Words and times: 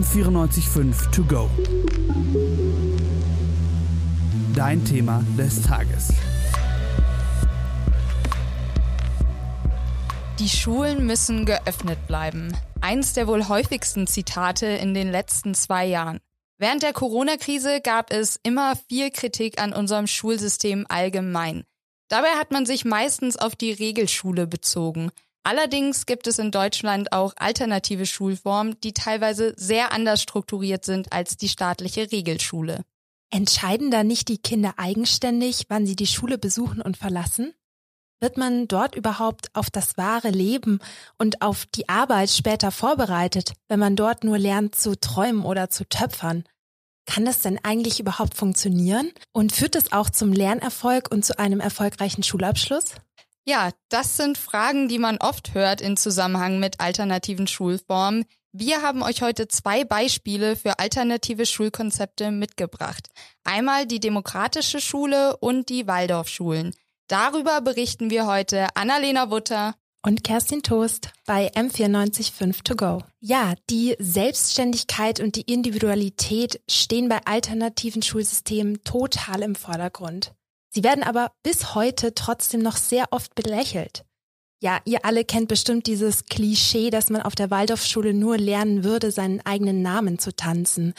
M945 0.00 1.10
To 1.10 1.24
Go. 1.24 1.50
Dein 4.54 4.82
Thema 4.82 5.22
des 5.36 5.60
Tages. 5.60 6.14
Die 10.38 10.48
Schulen 10.48 11.04
müssen 11.04 11.44
geöffnet 11.44 12.06
bleiben. 12.06 12.56
Eins 12.80 13.12
der 13.12 13.26
wohl 13.26 13.48
häufigsten 13.48 14.06
Zitate 14.06 14.66
in 14.66 14.94
den 14.94 15.10
letzten 15.10 15.52
zwei 15.52 15.84
Jahren. 15.84 16.20
Während 16.56 16.82
der 16.82 16.94
Corona-Krise 16.94 17.82
gab 17.82 18.10
es 18.10 18.40
immer 18.42 18.76
viel 18.88 19.10
Kritik 19.10 19.60
an 19.60 19.74
unserem 19.74 20.06
Schulsystem 20.06 20.86
allgemein. 20.88 21.64
Dabei 22.08 22.30
hat 22.38 22.52
man 22.52 22.64
sich 22.64 22.86
meistens 22.86 23.36
auf 23.36 23.54
die 23.54 23.72
Regelschule 23.72 24.46
bezogen. 24.46 25.10
Allerdings 25.42 26.04
gibt 26.04 26.26
es 26.26 26.38
in 26.38 26.50
Deutschland 26.50 27.12
auch 27.12 27.32
alternative 27.36 28.04
Schulformen, 28.04 28.78
die 28.82 28.92
teilweise 28.92 29.54
sehr 29.56 29.92
anders 29.92 30.22
strukturiert 30.22 30.84
sind 30.84 31.12
als 31.12 31.36
die 31.36 31.48
staatliche 31.48 32.12
Regelschule. 32.12 32.84
Entscheiden 33.30 33.90
da 33.90 34.04
nicht 34.04 34.28
die 34.28 34.38
Kinder 34.38 34.74
eigenständig, 34.76 35.64
wann 35.68 35.86
sie 35.86 35.96
die 35.96 36.06
Schule 36.06 36.36
besuchen 36.36 36.82
und 36.82 36.96
verlassen? 36.96 37.54
Wird 38.20 38.36
man 38.36 38.68
dort 38.68 38.94
überhaupt 38.94 39.54
auf 39.54 39.70
das 39.70 39.96
wahre 39.96 40.28
Leben 40.28 40.80
und 41.16 41.40
auf 41.40 41.64
die 41.74 41.88
Arbeit 41.88 42.28
später 42.28 42.70
vorbereitet, 42.70 43.54
wenn 43.68 43.80
man 43.80 43.96
dort 43.96 44.24
nur 44.24 44.36
lernt 44.36 44.74
zu 44.74 44.98
träumen 44.98 45.44
oder 45.44 45.70
zu 45.70 45.88
töpfern? 45.88 46.44
Kann 47.06 47.24
das 47.24 47.40
denn 47.40 47.58
eigentlich 47.62 47.98
überhaupt 47.98 48.34
funktionieren? 48.34 49.10
Und 49.32 49.52
führt 49.52 49.74
es 49.74 49.92
auch 49.92 50.10
zum 50.10 50.32
Lernerfolg 50.32 51.10
und 51.10 51.24
zu 51.24 51.38
einem 51.38 51.60
erfolgreichen 51.60 52.22
Schulabschluss? 52.22 52.94
Ja, 53.46 53.70
das 53.88 54.16
sind 54.16 54.38
Fragen, 54.38 54.88
die 54.88 54.98
man 54.98 55.18
oft 55.18 55.54
hört 55.54 55.80
in 55.80 55.96
Zusammenhang 55.96 56.60
mit 56.60 56.80
alternativen 56.80 57.46
Schulformen. 57.46 58.24
Wir 58.52 58.82
haben 58.82 59.02
euch 59.02 59.22
heute 59.22 59.48
zwei 59.48 59.84
Beispiele 59.84 60.56
für 60.56 60.78
alternative 60.78 61.46
Schulkonzepte 61.46 62.30
mitgebracht. 62.32 63.08
Einmal 63.44 63.86
die 63.86 64.00
demokratische 64.00 64.80
Schule 64.80 65.36
und 65.36 65.68
die 65.68 65.86
Waldorfschulen. 65.86 66.74
Darüber 67.08 67.60
berichten 67.60 68.10
wir 68.10 68.26
heute 68.26 68.68
Annalena 68.74 69.30
Wutter 69.30 69.74
und 70.02 70.24
Kerstin 70.24 70.62
Toast 70.62 71.10
bei 71.26 71.50
M945 71.52 72.62
To 72.64 72.74
Go. 72.74 73.02
Ja, 73.20 73.54
die 73.68 73.96
Selbstständigkeit 73.98 75.20
und 75.20 75.36
die 75.36 75.52
Individualität 75.52 76.60
stehen 76.68 77.08
bei 77.08 77.20
alternativen 77.26 78.02
Schulsystemen 78.02 78.82
total 78.84 79.42
im 79.42 79.54
Vordergrund. 79.54 80.32
Sie 80.72 80.84
werden 80.84 81.02
aber 81.02 81.32
bis 81.42 81.74
heute 81.74 82.14
trotzdem 82.14 82.62
noch 82.62 82.76
sehr 82.76 83.06
oft 83.10 83.34
belächelt. 83.34 84.04
Ja, 84.62 84.80
ihr 84.84 85.04
alle 85.04 85.24
kennt 85.24 85.48
bestimmt 85.48 85.86
dieses 85.86 86.26
Klischee, 86.26 86.90
dass 86.90 87.08
man 87.08 87.22
auf 87.22 87.34
der 87.34 87.50
Waldorfschule 87.50 88.12
nur 88.12 88.36
lernen 88.36 88.84
würde, 88.84 89.10
seinen 89.10 89.40
eigenen 89.40 89.80
Namen 89.80 90.18
zu 90.18 90.36
tanzen. 90.36 90.92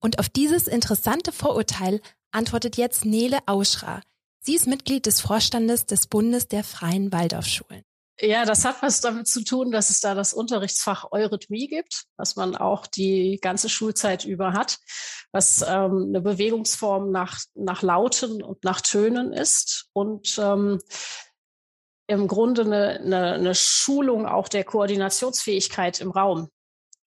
Und 0.00 0.18
auf 0.18 0.30
dieses 0.30 0.66
interessante 0.66 1.30
Vorurteil 1.30 2.00
antwortet 2.32 2.78
jetzt 2.78 3.04
Nele 3.04 3.38
Auschra. 3.46 4.00
Sie 4.40 4.54
ist 4.54 4.66
Mitglied 4.66 5.06
des 5.06 5.20
Vorstandes 5.20 5.86
des 5.86 6.06
Bundes 6.06 6.48
der 6.48 6.64
Freien 6.64 7.12
Waldorfschulen. 7.12 7.82
Ja, 8.20 8.44
das 8.44 8.64
hat 8.64 8.82
was 8.82 9.00
damit 9.00 9.26
zu 9.26 9.42
tun, 9.42 9.72
dass 9.72 9.90
es 9.90 10.00
da 10.00 10.14
das 10.14 10.34
Unterrichtsfach 10.34 11.10
Eurythmie 11.12 11.66
gibt, 11.66 12.04
was 12.16 12.36
man 12.36 12.56
auch 12.56 12.86
die 12.86 13.38
ganze 13.40 13.68
Schulzeit 13.68 14.24
über 14.24 14.52
hat, 14.52 14.78
was 15.32 15.62
ähm, 15.66 16.06
eine 16.08 16.20
Bewegungsform 16.20 17.10
nach, 17.10 17.40
nach 17.54 17.82
Lauten 17.82 18.42
und 18.42 18.64
nach 18.64 18.80
Tönen 18.80 19.32
ist 19.32 19.88
und 19.92 20.38
ähm, 20.38 20.78
im 22.06 22.28
Grunde 22.28 22.62
eine, 22.62 23.00
eine, 23.00 23.32
eine 23.32 23.54
Schulung 23.54 24.26
auch 24.26 24.48
der 24.48 24.64
Koordinationsfähigkeit 24.64 26.00
im 26.00 26.10
Raum. 26.10 26.48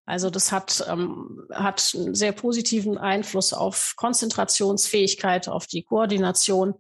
Also 0.08 0.30
das 0.30 0.52
hat, 0.52 0.86
ähm, 0.88 1.48
hat 1.52 1.94
einen 1.96 2.14
sehr 2.14 2.32
positiven 2.32 2.98
Einfluss 2.98 3.54
auf 3.54 3.94
Konzentrationsfähigkeit, 3.96 5.48
auf 5.48 5.66
die 5.66 5.84
Koordination, 5.84 6.76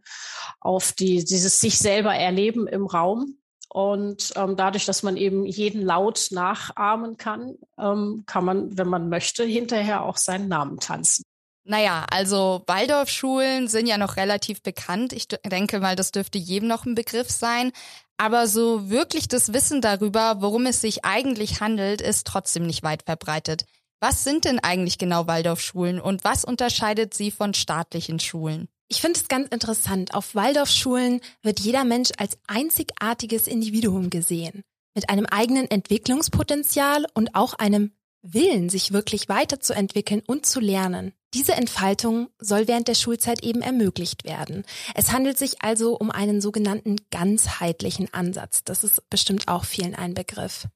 auf 0.59 0.91
die, 0.91 1.23
dieses 1.23 1.59
sich 1.59 1.79
selber 1.79 2.13
erleben 2.15 2.67
im 2.67 2.85
Raum. 2.85 3.39
Und 3.75 4.31
ähm, 4.37 4.55
dadurch, 4.55 4.85
dass 4.85 5.03
man 5.03 5.17
eben 5.17 5.45
jeden 5.45 5.81
Laut 5.81 6.27
nachahmen 6.31 7.17
kann, 7.17 7.55
ähm, 7.77 8.23
kann 8.25 8.45
man, 8.45 8.77
wenn 8.77 8.87
man 8.87 9.09
möchte, 9.09 9.43
hinterher 9.43 10.05
auch 10.05 10.15
seinen 10.15 10.47
Namen 10.47 10.79
tanzen. 10.79 11.23
Naja, 11.65 12.05
also 12.09 12.63
Waldorfschulen 12.67 13.67
sind 13.67 13.87
ja 13.87 13.97
noch 13.97 14.15
relativ 14.15 14.63
bekannt. 14.63 15.11
Ich 15.11 15.27
denke 15.27 15.81
mal, 15.81 15.97
das 15.97 16.13
dürfte 16.13 16.37
jedem 16.37 16.69
noch 16.69 16.85
ein 16.85 16.95
Begriff 16.95 17.29
sein. 17.29 17.73
Aber 18.15 18.47
so 18.47 18.89
wirklich 18.89 19.27
das 19.27 19.51
Wissen 19.51 19.81
darüber, 19.81 20.37
worum 20.39 20.67
es 20.67 20.79
sich 20.79 21.03
eigentlich 21.03 21.59
handelt, 21.59 21.99
ist 21.99 22.27
trotzdem 22.27 22.65
nicht 22.65 22.81
weit 22.81 23.03
verbreitet. 23.03 23.65
Was 23.99 24.23
sind 24.23 24.45
denn 24.45 24.59
eigentlich 24.59 24.97
genau 24.97 25.27
Waldorfschulen 25.27 25.99
und 25.99 26.23
was 26.23 26.45
unterscheidet 26.45 27.13
sie 27.13 27.29
von 27.29 27.53
staatlichen 27.53 28.21
Schulen? 28.21 28.69
Ich 28.87 29.01
finde 29.01 29.19
es 29.19 29.27
ganz 29.27 29.47
interessant. 29.49 30.13
Auf 30.13 30.35
Waldorfschulen 30.35 31.21
wird 31.41 31.59
jeder 31.59 31.83
Mensch 31.83 32.11
als 32.17 32.37
einzigartiges 32.47 33.47
Individuum 33.47 34.09
gesehen. 34.09 34.61
Mit 34.93 35.09
einem 35.09 35.25
eigenen 35.25 35.69
Entwicklungspotenzial 35.69 37.05
und 37.13 37.35
auch 37.35 37.55
einem 37.55 37.91
Willen, 38.21 38.69
sich 38.69 38.91
wirklich 38.91 39.29
weiterzuentwickeln 39.29 40.21
und 40.25 40.45
zu 40.45 40.59
lernen. 40.59 41.13
Diese 41.33 41.53
Entfaltung 41.53 42.29
soll 42.39 42.67
während 42.67 42.87
der 42.87 42.95
Schulzeit 42.95 43.43
eben 43.43 43.61
ermöglicht 43.61 44.23
werden. 44.23 44.63
Es 44.95 45.11
handelt 45.11 45.37
sich 45.37 45.61
also 45.61 45.95
um 45.97 46.09
einen 46.09 46.41
sogenannten 46.41 46.95
ganzheitlichen 47.11 48.13
Ansatz. 48.13 48.63
Das 48.63 48.83
ist 48.83 49.09
bestimmt 49.09 49.47
auch 49.47 49.65
vielen 49.65 49.95
ein 49.95 50.13
Begriff. 50.13 50.67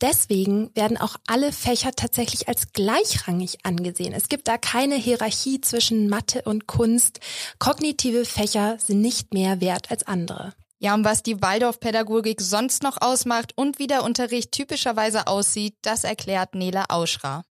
Deswegen 0.00 0.70
werden 0.74 0.96
auch 0.96 1.16
alle 1.26 1.52
Fächer 1.52 1.92
tatsächlich 1.92 2.48
als 2.48 2.72
gleichrangig 2.72 3.64
angesehen. 3.64 4.12
Es 4.12 4.28
gibt 4.28 4.48
da 4.48 4.58
keine 4.58 4.96
Hierarchie 4.96 5.60
zwischen 5.60 6.08
Mathe 6.08 6.42
und 6.42 6.66
Kunst. 6.66 7.20
Kognitive 7.58 8.24
Fächer 8.24 8.76
sind 8.78 9.00
nicht 9.00 9.32
mehr 9.32 9.60
wert 9.60 9.90
als 9.90 10.06
andere. 10.06 10.52
Ja, 10.78 10.94
und 10.94 11.04
was 11.04 11.22
die 11.22 11.40
Waldorfpädagogik 11.40 12.40
sonst 12.40 12.82
noch 12.82 13.00
ausmacht 13.00 13.52
und 13.56 13.78
wie 13.78 13.86
der 13.86 14.02
Unterricht 14.02 14.52
typischerweise 14.52 15.26
aussieht, 15.28 15.76
das 15.82 16.04
erklärt 16.04 16.54
Nele 16.54 16.90
Auschra. 16.90 17.44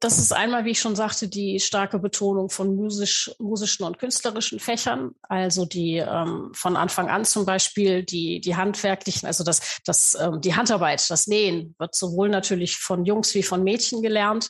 Das 0.00 0.18
ist 0.18 0.32
einmal, 0.32 0.64
wie 0.64 0.70
ich 0.70 0.80
schon 0.80 0.96
sagte, 0.96 1.28
die 1.28 1.60
starke 1.60 1.98
Betonung 1.98 2.48
von 2.48 2.74
musisch, 2.74 3.30
musischen 3.38 3.84
und 3.84 3.98
künstlerischen 3.98 4.58
Fächern. 4.58 5.14
Also 5.20 5.66
die 5.66 5.96
ähm, 5.96 6.52
von 6.54 6.76
Anfang 6.76 7.10
an 7.10 7.26
zum 7.26 7.44
Beispiel 7.44 8.02
die, 8.02 8.40
die 8.40 8.56
handwerklichen, 8.56 9.26
also 9.26 9.44
das, 9.44 9.82
das, 9.84 10.16
ähm, 10.18 10.40
die 10.40 10.54
Handarbeit, 10.54 11.10
das 11.10 11.26
Nähen 11.26 11.74
wird 11.78 11.94
sowohl 11.94 12.30
natürlich 12.30 12.78
von 12.78 13.04
Jungs 13.04 13.34
wie 13.34 13.42
von 13.42 13.62
Mädchen 13.62 14.00
gelernt. 14.00 14.48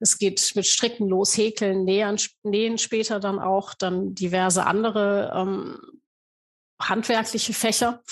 Es 0.00 0.18
geht 0.18 0.52
mit 0.54 0.66
Stricken 0.66 1.08
los, 1.08 1.34
Häkeln, 1.34 1.84
Nähen, 1.84 2.18
Nähen 2.42 2.76
später 2.76 3.20
dann 3.20 3.38
auch, 3.38 3.72
dann 3.72 4.14
diverse 4.14 4.66
andere 4.66 5.32
ähm, 5.34 5.78
handwerkliche 6.78 7.54
Fächer. 7.54 8.02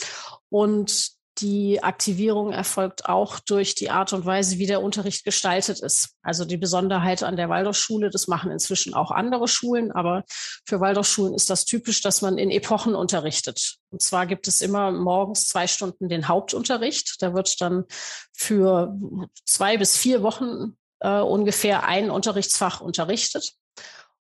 Und 0.48 1.17
die 1.40 1.82
Aktivierung 1.82 2.52
erfolgt 2.52 3.06
auch 3.06 3.38
durch 3.40 3.74
die 3.74 3.90
Art 3.90 4.12
und 4.12 4.26
Weise, 4.26 4.58
wie 4.58 4.66
der 4.66 4.82
Unterricht 4.82 5.24
gestaltet 5.24 5.80
ist. 5.80 6.16
Also 6.22 6.44
die 6.44 6.56
Besonderheit 6.56 7.22
an 7.22 7.36
der 7.36 7.48
Waldorfschule, 7.48 8.10
das 8.10 8.28
machen 8.28 8.50
inzwischen 8.50 8.94
auch 8.94 9.10
andere 9.10 9.48
Schulen, 9.48 9.92
aber 9.92 10.24
für 10.66 10.80
Waldorfschulen 10.80 11.34
ist 11.34 11.50
das 11.50 11.64
typisch, 11.64 12.00
dass 12.02 12.22
man 12.22 12.38
in 12.38 12.50
Epochen 12.50 12.94
unterrichtet. 12.94 13.76
Und 13.90 14.02
zwar 14.02 14.26
gibt 14.26 14.48
es 14.48 14.60
immer 14.60 14.90
morgens 14.90 15.46
zwei 15.46 15.66
Stunden 15.66 16.08
den 16.08 16.28
Hauptunterricht. 16.28 17.16
Da 17.20 17.34
wird 17.34 17.60
dann 17.60 17.84
für 18.32 18.96
zwei 19.44 19.76
bis 19.76 19.96
vier 19.96 20.22
Wochen 20.22 20.76
äh, 21.00 21.20
ungefähr 21.20 21.84
ein 21.84 22.10
Unterrichtsfach 22.10 22.80
unterrichtet. 22.80 23.54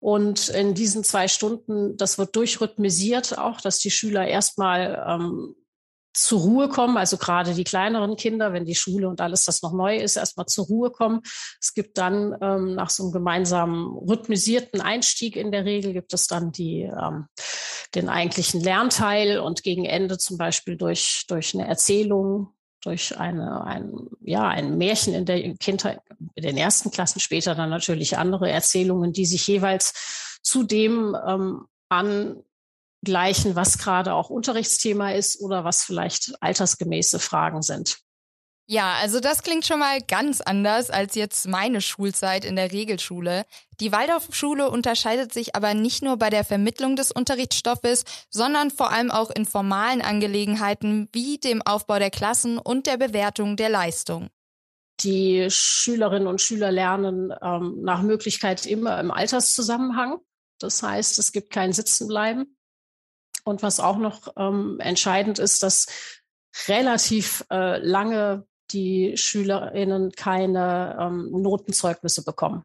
Und 0.01 0.47
in 0.49 0.75
diesen 0.75 1.03
zwei 1.03 1.27
Stunden, 1.27 1.97
das 1.97 2.17
wird 2.17 2.35
durchrhythmisiert 2.35 3.37
auch, 3.37 3.59
dass 3.59 3.79
die 3.79 3.91
Schüler 3.91 4.25
erstmal 4.25 5.05
ähm, 5.05 5.55
zur 6.21 6.41
Ruhe 6.41 6.69
kommen, 6.69 6.97
also 6.97 7.17
gerade 7.17 7.53
die 7.53 7.63
kleineren 7.63 8.15
Kinder, 8.15 8.53
wenn 8.53 8.65
die 8.65 8.75
Schule 8.75 9.07
und 9.07 9.21
alles 9.21 9.45
das 9.45 9.61
noch 9.61 9.73
neu 9.73 9.97
ist, 9.97 10.17
erstmal 10.17 10.45
zur 10.45 10.65
Ruhe 10.65 10.91
kommen. 10.91 11.21
Es 11.61 11.73
gibt 11.73 11.97
dann 11.97 12.35
ähm, 12.41 12.75
nach 12.75 12.89
so 12.89 13.03
einem 13.03 13.11
gemeinsamen 13.11 13.87
rhythmisierten 13.97 14.81
Einstieg 14.81 15.35
in 15.35 15.51
der 15.51 15.65
Regel 15.65 15.93
gibt 15.93 16.13
es 16.13 16.27
dann 16.27 16.51
die, 16.51 16.81
ähm, 16.81 17.27
den 17.95 18.09
eigentlichen 18.09 18.61
Lernteil 18.61 19.39
und 19.39 19.63
gegen 19.63 19.85
Ende 19.85 20.17
zum 20.17 20.37
Beispiel 20.37 20.77
durch, 20.77 21.25
durch 21.27 21.53
eine 21.53 21.67
Erzählung 21.67 22.53
durch 22.81 23.17
eine, 23.17 23.65
ein, 23.65 24.07
ja, 24.21 24.47
ein 24.47 24.77
Märchen 24.77 25.13
in 25.13 25.25
der 25.25 25.55
Kindheit, 25.55 25.99
in 26.35 26.43
den 26.43 26.55
ersten 26.55 26.91
Klassen, 26.91 27.19
später 27.19 27.53
dann 27.53 27.69
natürlich 27.69 28.17
andere 28.17 28.49
Erzählungen, 28.49 29.11
die 29.11 29.25
sich 29.25 29.45
jeweils 29.47 30.39
zu 30.41 30.63
dem 30.63 31.15
ähm, 31.27 31.65
angleichen, 33.05 33.55
was 33.55 33.77
gerade 33.77 34.13
auch 34.13 34.29
Unterrichtsthema 34.29 35.11
ist 35.11 35.41
oder 35.41 35.63
was 35.63 35.83
vielleicht 35.83 36.41
altersgemäße 36.41 37.19
Fragen 37.19 37.61
sind. 37.61 37.99
Ja, 38.71 38.93
also 39.01 39.19
das 39.19 39.41
klingt 39.41 39.65
schon 39.65 39.79
mal 39.79 39.99
ganz 39.99 40.41
anders 40.41 40.91
als 40.91 41.15
jetzt 41.15 41.47
meine 41.47 41.81
Schulzeit 41.81 42.45
in 42.45 42.55
der 42.55 42.71
Regelschule. 42.71 43.45
Die 43.79 43.91
Waldorfschule 43.91 44.69
unterscheidet 44.69 45.33
sich 45.33 45.55
aber 45.55 45.73
nicht 45.73 46.03
nur 46.03 46.17
bei 46.17 46.29
der 46.29 46.43
Vermittlung 46.43 46.95
des 46.95 47.11
Unterrichtsstoffes, 47.11 48.03
sondern 48.29 48.69
vor 48.69 48.91
allem 48.91 49.09
auch 49.09 49.31
in 49.31 49.45
formalen 49.45 50.03
Angelegenheiten 50.03 51.09
wie 51.13 51.39
dem 51.39 51.63
Aufbau 51.63 51.97
der 51.97 52.11
Klassen 52.11 52.59
und 52.59 52.85
der 52.85 52.97
Bewertung 52.97 53.57
der 53.57 53.69
Leistung. 53.69 54.29
Die 54.99 55.47
Schülerinnen 55.49 56.27
und 56.27 56.39
Schüler 56.39 56.71
lernen 56.71 57.33
ähm, 57.41 57.81
nach 57.81 58.03
Möglichkeit 58.03 58.67
immer 58.67 58.99
im 58.99 59.09
Alterszusammenhang. 59.09 60.19
Das 60.59 60.83
heißt, 60.83 61.17
es 61.17 61.31
gibt 61.31 61.51
kein 61.51 61.73
Sitzenbleiben. 61.73 62.55
Und 63.43 63.63
was 63.63 63.79
auch 63.79 63.97
noch 63.97 64.33
ähm, 64.37 64.79
entscheidend 64.79 65.39
ist, 65.39 65.63
dass 65.63 65.87
relativ 66.67 67.45
äh, 67.51 67.77
lange 67.77 68.45
die 68.71 69.17
SchülerInnen 69.17 70.11
keine 70.11 70.97
ähm, 70.99 71.29
Notenzeugnisse 71.31 72.23
bekommen. 72.23 72.63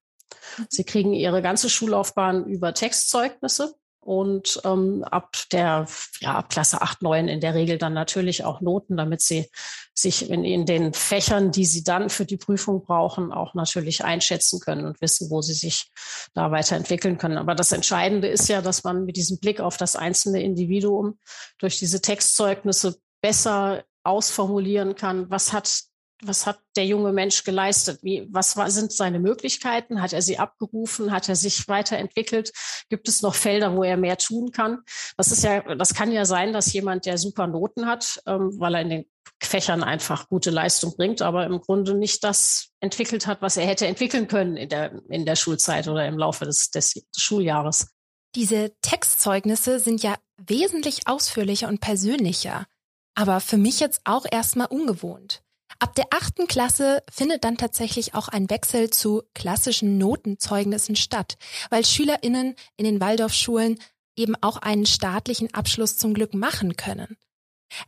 Mhm. 0.58 0.66
Sie 0.68 0.84
kriegen 0.84 1.12
ihre 1.12 1.42
ganze 1.42 1.70
Schullaufbahn 1.70 2.46
über 2.46 2.74
Textzeugnisse 2.74 3.74
und 4.04 4.60
ähm, 4.64 5.02
ab 5.04 5.34
der 5.50 5.86
ja, 6.20 6.34
ab 6.34 6.50
Klasse 6.50 6.82
8, 6.82 7.02
9 7.02 7.28
in 7.28 7.40
der 7.40 7.54
Regel 7.54 7.78
dann 7.78 7.94
natürlich 7.94 8.44
auch 8.44 8.60
Noten, 8.60 8.96
damit 8.96 9.22
sie 9.22 9.48
sich 9.94 10.28
in, 10.28 10.44
in 10.44 10.66
den 10.66 10.92
Fächern, 10.92 11.52
die 11.52 11.64
sie 11.64 11.84
dann 11.84 12.10
für 12.10 12.26
die 12.26 12.36
Prüfung 12.36 12.84
brauchen, 12.84 13.32
auch 13.32 13.54
natürlich 13.54 14.04
einschätzen 14.04 14.60
können 14.60 14.84
und 14.84 15.00
wissen, 15.00 15.30
wo 15.30 15.40
sie 15.40 15.54
sich 15.54 15.90
da 16.34 16.50
weiterentwickeln 16.50 17.16
können. 17.16 17.38
Aber 17.38 17.54
das 17.54 17.72
Entscheidende 17.72 18.28
ist 18.28 18.48
ja, 18.48 18.60
dass 18.60 18.84
man 18.84 19.04
mit 19.04 19.16
diesem 19.16 19.38
Blick 19.38 19.60
auf 19.60 19.76
das 19.76 19.96
einzelne 19.96 20.42
Individuum 20.42 21.18
durch 21.58 21.78
diese 21.78 22.02
Textzeugnisse 22.02 22.98
besser 23.22 23.84
ausformulieren 24.02 24.96
kann, 24.96 25.30
was 25.30 25.52
hat 25.52 25.84
was 26.26 26.46
hat 26.46 26.60
der 26.76 26.86
junge 26.86 27.12
Mensch 27.12 27.44
geleistet? 27.44 28.00
Wie, 28.02 28.26
was 28.30 28.56
war, 28.56 28.70
sind 28.70 28.92
seine 28.92 29.18
Möglichkeiten? 29.18 30.02
Hat 30.02 30.12
er 30.12 30.22
sie 30.22 30.38
abgerufen? 30.38 31.12
Hat 31.12 31.28
er 31.28 31.36
sich 31.36 31.68
weiterentwickelt? 31.68 32.52
Gibt 32.88 33.08
es 33.08 33.22
noch 33.22 33.34
Felder, 33.34 33.76
wo 33.76 33.82
er 33.82 33.96
mehr 33.96 34.18
tun 34.18 34.50
kann? 34.50 34.80
Das 35.16 35.30
ist 35.30 35.44
ja, 35.44 35.60
das 35.74 35.94
kann 35.94 36.12
ja 36.12 36.24
sein, 36.24 36.52
dass 36.52 36.72
jemand, 36.72 37.06
der 37.06 37.18
super 37.18 37.46
Noten 37.46 37.86
hat, 37.86 38.20
ähm, 38.26 38.58
weil 38.58 38.74
er 38.74 38.80
in 38.82 38.88
den 38.90 39.04
Fächern 39.42 39.82
einfach 39.82 40.28
gute 40.28 40.50
Leistung 40.50 40.96
bringt, 40.96 41.22
aber 41.22 41.44
im 41.46 41.60
Grunde 41.60 41.94
nicht 41.94 42.24
das 42.24 42.70
entwickelt 42.80 43.26
hat, 43.26 43.42
was 43.42 43.56
er 43.56 43.66
hätte 43.66 43.86
entwickeln 43.86 44.28
können 44.28 44.56
in 44.56 44.68
der, 44.68 45.00
in 45.08 45.26
der 45.26 45.36
Schulzeit 45.36 45.88
oder 45.88 46.06
im 46.06 46.18
Laufe 46.18 46.44
des, 46.44 46.70
des 46.70 46.94
Schuljahres. 47.16 47.88
Diese 48.34 48.72
Textzeugnisse 48.80 49.78
sind 49.78 50.02
ja 50.02 50.16
wesentlich 50.38 51.06
ausführlicher 51.06 51.68
und 51.68 51.80
persönlicher, 51.80 52.66
aber 53.14 53.40
für 53.40 53.58
mich 53.58 53.80
jetzt 53.80 54.00
auch 54.04 54.26
erstmal 54.30 54.66
ungewohnt. 54.66 55.43
Ab 55.78 55.94
der 55.94 56.06
achten 56.10 56.46
Klasse 56.46 57.02
findet 57.10 57.44
dann 57.44 57.56
tatsächlich 57.56 58.14
auch 58.14 58.28
ein 58.28 58.48
Wechsel 58.50 58.90
zu 58.90 59.22
klassischen 59.34 59.98
Notenzeugnissen 59.98 60.96
statt, 60.96 61.36
weil 61.70 61.84
SchülerInnen 61.84 62.54
in 62.76 62.84
den 62.84 63.00
Waldorfschulen 63.00 63.78
eben 64.16 64.34
auch 64.40 64.58
einen 64.58 64.86
staatlichen 64.86 65.52
Abschluss 65.52 65.96
zum 65.96 66.14
Glück 66.14 66.34
machen 66.34 66.76
können. 66.76 67.16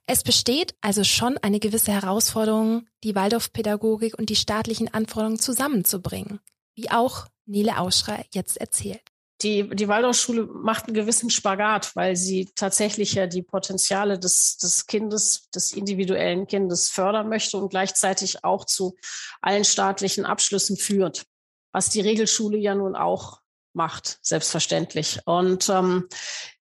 Es 0.07 0.25
besteht 0.25 0.75
also 0.81 1.05
schon 1.05 1.39
eine 1.39 1.61
gewisse 1.61 1.93
Herausforderung, 1.93 2.89
die 3.05 3.15
Waldorfpädagogik 3.15 4.19
und 4.19 4.31
die 4.31 4.37
staatlichen 4.37 4.93
Anforderungen 4.93 5.39
zusammenzubringen, 5.39 6.41
wie 6.75 6.91
auch 6.91 7.27
Nele 7.45 7.79
Auschrer 7.79 8.25
jetzt 8.33 8.57
erzählt 8.57 9.03
die, 9.43 9.69
die 9.69 9.89
Waldorfschule 9.89 10.47
macht 10.47 10.87
einen 10.87 10.95
gewissen 10.95 11.29
Spagat, 11.29 11.95
weil 11.95 12.17
sie 12.17 12.51
tatsächlich 12.55 13.15
ja 13.15 13.27
die 13.27 13.43
Potenziale 13.43 14.19
des, 14.19 14.57
des 14.57 14.87
Kindes, 14.87 15.51
des 15.51 15.73
individuellen 15.73 16.47
Kindes 16.47 16.89
fördern 16.89 17.29
möchte 17.29 17.59
und 17.59 17.69
gleichzeitig 17.69 18.45
auch 18.45 18.65
zu 18.65 18.97
allen 19.43 19.65
staatlichen 19.65 20.25
Abschlüssen 20.25 20.77
führt, 20.77 21.27
was 21.73 21.91
die 21.91 22.01
Regelschule 22.01 22.57
ja 22.57 22.75
nun 22.75 22.97
auch 22.97 23.41
macht, 23.75 24.19
selbstverständlich. 24.23 25.21
Und 25.27 25.69
ähm, 25.69 26.09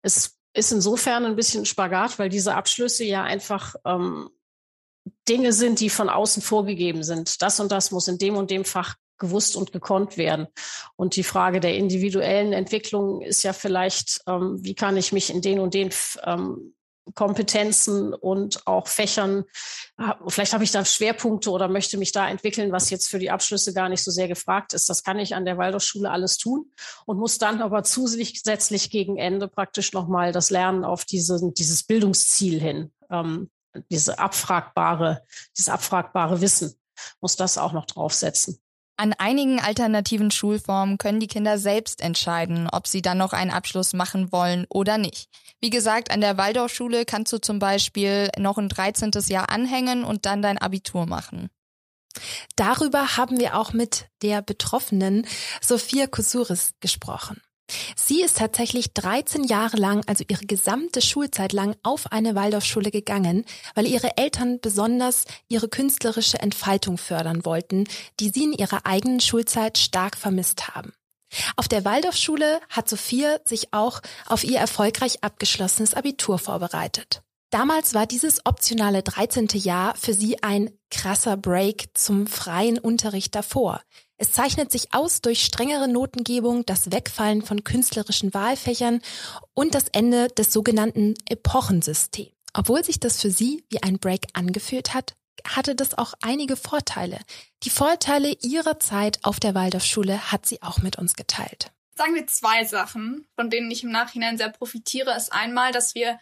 es 0.03 0.39
ist 0.53 0.73
insofern 0.73 1.25
ein 1.25 1.37
bisschen 1.37 1.65
Spagat, 1.65 2.19
weil 2.19 2.29
diese 2.29 2.55
Abschlüsse 2.55 3.05
ja 3.05 3.23
einfach 3.23 3.77
ähm, 3.87 4.29
Dinge 5.27 5.55
sind, 5.55 5.81
die 5.81 5.89
von 5.89 6.11
außen 6.11 6.43
vorgegeben 6.43 7.03
sind. 7.03 7.41
Das 7.41 7.61
und 7.61 7.73
das 7.73 7.91
muss 7.93 8.09
in 8.09 8.19
dem 8.19 8.37
und 8.37 8.51
dem 8.51 8.67
Fach 8.67 8.97
gewusst 9.19 9.57
und 9.57 9.73
gekonnt 9.73 10.17
werden. 10.17 10.47
Und 10.97 11.17
die 11.17 11.25
Frage 11.25 11.61
der 11.61 11.75
individuellen 11.75 12.53
Entwicklung 12.53 13.23
ist 13.23 13.43
ja 13.43 13.53
vielleicht, 13.53 14.21
ähm, 14.27 14.59
wie 14.63 14.75
kann 14.75 14.97
ich 14.97 15.13
mich 15.13 15.31
in 15.31 15.43
den 15.43 15.59
und 15.59 15.75
den 15.75 15.91
ähm, 16.25 16.75
Kompetenzen 17.15 18.15
und 18.15 18.67
auch 18.67 18.89
Fächern, 18.89 19.45
vielleicht 20.27 20.53
habe 20.53 20.65
ich 20.65 20.71
da 20.71 20.85
Schwerpunkte 20.85 21.51
oder 21.51 21.69
möchte 21.69 21.99
mich 21.99 22.13
da 22.13 22.29
entwickeln, 22.29 22.73
was 22.73 22.91
jetzt 22.91 23.09
für 23.09 23.19
die 23.19 23.31
Abschlüsse 23.31 23.73
gar 23.73 23.89
nicht 23.89 24.03
so 24.03 24.11
sehr 24.11 24.29
gefragt 24.29 24.73
ist. 24.75 24.89
Das 24.89 25.03
kann 25.03 25.19
ich 25.19 25.35
an 25.35 25.45
der 25.45 25.59
Waldorfschule 25.59 26.11
alles 26.11 26.39
tun 26.39 26.71
und 27.07 27.19
muss 27.19 27.39
dann 27.39 27.63
aber 27.63 27.83
zusätzlich 27.83 28.91
gegen 28.91 29.17
Ende 29.17 29.49
praktisch 29.49 29.93
nochmal 29.93 30.33
das 30.33 30.51
Lernen 30.51 30.85
auf 30.85 31.05
diese, 31.05 31.41
dieses 31.57 31.83
Bildungsziel 31.85 32.61
hin, 32.61 32.93
ähm, 33.11 33.51
diese 33.91 34.19
abfragbare, 34.19 35.23
dieses 35.57 35.69
abfragbare 35.69 36.41
Wissen, 36.41 36.75
muss 37.21 37.37
das 37.37 37.59
auch 37.59 37.73
noch 37.73 37.87
draufsetzen. 37.87 38.61
An 39.01 39.13
einigen 39.13 39.61
alternativen 39.61 40.33
Schulformen 40.33 40.99
können 40.99 41.21
die 41.21 41.29
Kinder 41.29 41.57
selbst 41.57 42.01
entscheiden, 42.01 42.69
ob 42.69 42.89
sie 42.89 43.01
dann 43.01 43.17
noch 43.17 43.33
einen 43.33 43.53
Abschluss 43.53 43.93
machen 43.93 44.33
wollen 44.33 44.67
oder 44.69 44.99
nicht. 44.99 45.29
Wie 45.61 45.71
gesagt, 45.71 46.11
an 46.11 46.21
der 46.21 46.37
Waldorfschule 46.37 47.05
kannst 47.05 47.33
du 47.33 47.39
zum 47.39 47.61
Beispiel 47.61 48.29
noch 48.37 48.59
ein 48.59 48.69
13. 48.69 49.13
Jahr 49.29 49.51
anhängen 49.51 50.03
und 50.03 50.27
dann 50.27 50.43
dein 50.43 50.59
Abitur 50.59 51.07
machen. 51.07 51.49
Darüber 52.57 53.17
haben 53.17 53.39
wir 53.39 53.57
auch 53.57 53.73
mit 53.73 54.09
der 54.21 54.43
Betroffenen 54.43 55.29
Sophia 55.61 56.09
Kusuris 56.09 56.75
gesprochen. 56.81 57.41
Sie 57.97 58.23
ist 58.23 58.39
tatsächlich 58.39 58.93
13 58.95 59.45
Jahre 59.45 59.77
lang, 59.77 60.03
also 60.07 60.25
ihre 60.29 60.47
gesamte 60.47 61.03
Schulzeit 61.03 61.53
lang, 61.53 61.77
auf 61.83 62.13
eine 62.13 62.35
Waldorfschule 62.35 62.91
gegangen, 62.91 63.45
weil 63.75 63.87
ihre 63.87 64.17
Eltern 64.17 64.61
besonders 64.61 65.25
ihre 65.49 65.69
künstlerische 65.69 66.39
Entfaltung 66.39 66.99
fördern 66.99 67.45
wollten, 67.45 67.85
die 68.21 68.31
sie 68.31 68.45
in 68.45 68.53
ihrer 68.53 68.87
eigenen 68.87 69.21
Schulzeit 69.21 69.79
stark 69.79 70.17
vermisst 70.17 70.69
haben. 70.69 70.93
Auf 71.57 71.69
der 71.69 71.85
Waldorfschule 71.85 72.61
hat 72.71 72.89
Sophia 72.89 73.39
sich 73.45 73.75
auch 73.75 74.01
auf 74.27 74.45
ihr 74.45 74.59
erfolgreich 74.59 75.23
abgeschlossenes 75.23 75.95
Abitur 75.95 76.39
vorbereitet. 76.39 77.23
Damals 77.51 77.95
war 77.95 78.07
dieses 78.07 78.45
optionale 78.45 79.03
13. 79.03 79.49
Jahr 79.55 79.95
für 79.97 80.13
sie 80.13 80.43
ein 80.43 80.71
krasser 80.91 81.37
Break 81.37 81.89
zum 81.95 82.27
freien 82.27 82.79
Unterricht 82.79 83.35
davor. 83.35 83.81
Es 84.21 84.33
zeichnet 84.33 84.73
sich 84.73 84.93
aus 84.93 85.23
durch 85.23 85.45
strengere 85.45 85.87
Notengebung, 85.87 86.67
das 86.67 86.91
Wegfallen 86.91 87.43
von 87.43 87.63
künstlerischen 87.63 88.35
Wahlfächern 88.35 89.01
und 89.55 89.77
das 89.77 89.89
Ende 89.93 90.27
des 90.29 90.53
sogenannten 90.53 91.15
Epochensystems. 91.29 92.33
Obwohl 92.53 92.83
sich 92.83 92.99
das 92.99 93.21
für 93.21 93.31
sie 93.31 93.65
wie 93.71 93.83
ein 93.83 93.99
Break 93.99 94.27
angefühlt 94.33 94.93
hat, 94.93 95.15
hatte 95.47 95.77
das 95.77 95.97
auch 95.97 96.15
einige 96.21 96.57
Vorteile. 96.57 97.21
Die 97.63 97.71
Vorteile 97.71 98.37
ihrer 98.43 98.81
Zeit 98.81 99.21
auf 99.23 99.39
der 99.39 99.55
Waldorfschule 99.55 100.33
hat 100.33 100.47
sie 100.47 100.63
auch 100.63 100.79
mit 100.79 100.97
uns 100.99 101.15
geteilt. 101.15 101.71
Sagen 101.95 102.17
wir 102.17 102.27
zwei 102.27 102.65
Sachen, 102.65 103.25
von 103.37 103.51
denen 103.51 103.71
ich 103.71 103.85
im 103.85 103.91
Nachhinein 103.91 104.37
sehr 104.37 104.51
profitiere, 104.51 105.17
ist 105.17 105.33
einmal, 105.33 105.71
dass 105.71 105.95
wir 105.95 106.19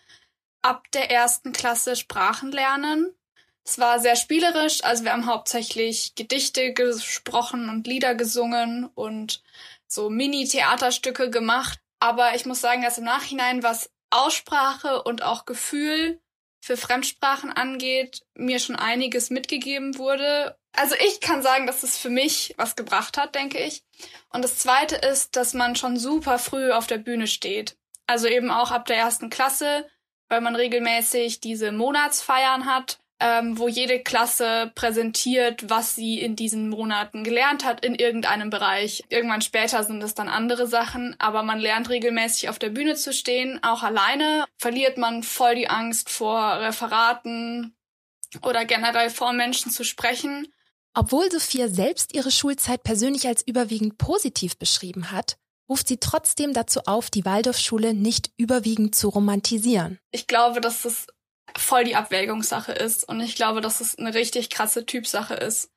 ab 0.60 0.90
der 0.92 1.10
ersten 1.10 1.52
Klasse 1.52 1.96
Sprachen 1.96 2.52
lernen 2.52 3.14
es 3.66 3.80
war 3.80 3.98
sehr 3.98 4.14
spielerisch, 4.14 4.84
also 4.84 5.02
wir 5.02 5.12
haben 5.12 5.26
hauptsächlich 5.26 6.14
Gedichte 6.14 6.72
gesprochen 6.72 7.68
und 7.68 7.88
Lieder 7.88 8.14
gesungen 8.14 8.88
und 8.94 9.42
so 9.88 10.08
Mini-Theaterstücke 10.08 11.30
gemacht. 11.30 11.80
Aber 11.98 12.36
ich 12.36 12.46
muss 12.46 12.60
sagen, 12.60 12.82
dass 12.82 12.98
im 12.98 13.04
Nachhinein, 13.04 13.64
was 13.64 13.90
Aussprache 14.10 15.02
und 15.02 15.24
auch 15.24 15.46
Gefühl 15.46 16.20
für 16.60 16.76
Fremdsprachen 16.76 17.52
angeht, 17.52 18.22
mir 18.34 18.60
schon 18.60 18.76
einiges 18.76 19.30
mitgegeben 19.30 19.98
wurde. 19.98 20.56
Also 20.72 20.94
ich 21.04 21.20
kann 21.20 21.42
sagen, 21.42 21.66
dass 21.66 21.82
es 21.82 21.98
für 21.98 22.10
mich 22.10 22.54
was 22.56 22.76
gebracht 22.76 23.18
hat, 23.18 23.34
denke 23.34 23.58
ich. 23.58 23.82
Und 24.28 24.42
das 24.42 24.58
Zweite 24.58 24.94
ist, 24.94 25.34
dass 25.34 25.54
man 25.54 25.74
schon 25.74 25.96
super 25.96 26.38
früh 26.38 26.70
auf 26.70 26.86
der 26.86 26.98
Bühne 26.98 27.26
steht. 27.26 27.76
Also 28.06 28.28
eben 28.28 28.52
auch 28.52 28.70
ab 28.70 28.86
der 28.86 28.96
ersten 28.96 29.28
Klasse, 29.28 29.88
weil 30.28 30.40
man 30.40 30.54
regelmäßig 30.54 31.40
diese 31.40 31.72
Monatsfeiern 31.72 32.66
hat 32.66 33.00
ähm, 33.18 33.58
wo 33.58 33.68
jede 33.68 34.00
Klasse 34.00 34.70
präsentiert, 34.74 35.70
was 35.70 35.94
sie 35.94 36.20
in 36.20 36.36
diesen 36.36 36.68
Monaten 36.68 37.24
gelernt 37.24 37.64
hat 37.64 37.84
in 37.84 37.94
irgendeinem 37.94 38.50
Bereich. 38.50 39.04
Irgendwann 39.08 39.40
später 39.40 39.82
sind 39.84 40.02
es 40.02 40.14
dann 40.14 40.28
andere 40.28 40.66
Sachen, 40.66 41.16
aber 41.18 41.42
man 41.42 41.58
lernt 41.58 41.88
regelmäßig 41.88 42.48
auf 42.48 42.58
der 42.58 42.70
Bühne 42.70 42.94
zu 42.94 43.12
stehen, 43.12 43.58
auch 43.62 43.82
alleine. 43.82 44.44
Verliert 44.58 44.98
man 44.98 45.22
voll 45.22 45.54
die 45.54 45.68
Angst 45.68 46.10
vor 46.10 46.60
Referaten 46.60 47.74
oder 48.42 48.64
generell 48.64 49.08
vor 49.08 49.32
Menschen 49.32 49.70
zu 49.70 49.84
sprechen. 49.84 50.48
Obwohl 50.92 51.30
Sophia 51.30 51.68
selbst 51.68 52.14
ihre 52.14 52.30
Schulzeit 52.30 52.82
persönlich 52.82 53.26
als 53.26 53.46
überwiegend 53.46 53.98
positiv 53.98 54.58
beschrieben 54.58 55.10
hat, 55.10 55.36
ruft 55.68 55.88
sie 55.88 55.98
trotzdem 55.98 56.52
dazu 56.52 56.80
auf, 56.86 57.10
die 57.10 57.24
Waldorfschule 57.24 57.92
nicht 57.92 58.30
überwiegend 58.36 58.94
zu 58.94 59.08
romantisieren. 59.08 59.98
Ich 60.10 60.26
glaube, 60.26 60.60
dass 60.60 60.84
es 60.84 61.06
voll 61.56 61.84
die 61.84 61.96
Abwägungssache 61.96 62.72
ist. 62.72 63.08
Und 63.08 63.20
ich 63.20 63.36
glaube, 63.36 63.60
dass 63.60 63.80
es 63.80 63.98
eine 63.98 64.14
richtig 64.14 64.50
krasse 64.50 64.86
Typsache 64.86 65.34
ist, 65.34 65.70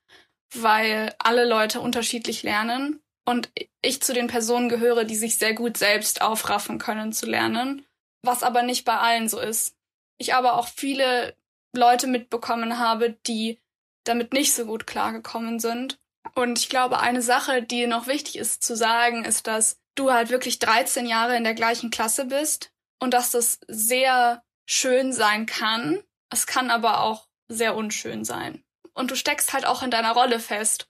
weil 0.54 1.14
alle 1.20 1.46
Leute 1.46 1.82
unterschiedlich 1.82 2.44
lernen 2.44 3.02
und 3.26 3.52
ich 3.82 4.02
zu 4.02 4.14
den 4.14 4.28
Personen 4.28 4.70
gehöre, 4.70 5.04
die 5.04 5.16
sich 5.16 5.38
sehr 5.38 5.54
gut 5.54 5.78
selbst 5.78 6.22
aufraffen 6.22 6.80
können 6.80 7.14
zu 7.14 7.28
lernen, 7.28 7.86
was 8.24 8.44
aber 8.44 8.64
nicht 8.64 8.86
bei 8.86 8.98
allen 8.98 9.30
so 9.30 9.40
ist. 9.40 9.76
Ich 10.18 10.34
aber 10.34 10.56
auch 10.56 10.68
viele 10.68 11.36
Leute 11.76 12.08
mitbekommen 12.08 12.80
habe, 12.80 13.12
die 13.28 13.60
damit 14.04 14.34
nicht 14.34 14.54
so 14.54 14.66
gut 14.66 14.88
klargekommen 14.88 15.60
sind. 15.60 16.00
Und 16.36 16.60
ich 16.60 16.70
glaube, 16.70 17.00
eine 17.00 17.22
Sache, 17.22 17.62
die 17.62 17.86
noch 17.88 18.08
wichtig 18.08 18.38
ist 18.38 18.64
zu 18.64 18.76
sagen, 18.76 19.24
ist, 19.24 19.48
dass 19.48 19.78
du 19.96 20.12
halt 20.12 20.30
wirklich 20.30 20.60
13 20.60 21.06
Jahre 21.06 21.38
in 21.38 21.44
der 21.44 21.54
gleichen 21.54 21.92
Klasse 21.92 22.26
bist 22.26 22.72
und 23.00 23.14
dass 23.14 23.32
das 23.32 23.60
sehr 23.68 24.44
schön 24.70 25.12
sein 25.14 25.48
kann. 25.48 26.00
Es 26.30 26.46
kann 26.46 26.70
aber 26.70 27.02
auch 27.02 27.28
sehr 27.48 27.76
unschön 27.76 28.24
sein. 28.24 28.64
Und 28.94 29.10
du 29.10 29.16
steckst 29.16 29.52
halt 29.52 29.66
auch 29.66 29.82
in 29.82 29.90
deiner 29.90 30.12
Rolle 30.12 30.40
fest. 30.40 30.88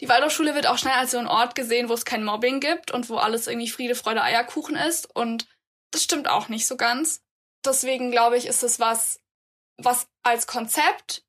Die 0.00 0.08
Waldorfschule 0.08 0.56
wird 0.56 0.66
auch 0.66 0.78
schnell 0.78 0.94
als 0.94 1.12
so 1.12 1.18
ein 1.18 1.28
Ort 1.28 1.54
gesehen, 1.54 1.88
wo 1.88 1.92
es 1.92 2.04
kein 2.04 2.24
Mobbing 2.24 2.58
gibt 2.58 2.90
und 2.90 3.08
wo 3.08 3.16
alles 3.18 3.46
irgendwie 3.46 3.68
Friede, 3.68 3.94
Freude, 3.94 4.22
Eierkuchen 4.22 4.74
ist. 4.74 5.08
Und 5.14 5.46
das 5.92 6.02
stimmt 6.02 6.28
auch 6.28 6.48
nicht 6.48 6.66
so 6.66 6.76
ganz. 6.76 7.22
Deswegen 7.64 8.10
glaube 8.10 8.36
ich, 8.36 8.46
ist 8.46 8.64
es 8.64 8.80
was, 8.80 9.20
was 9.76 10.08
als 10.24 10.48
Konzept 10.48 11.22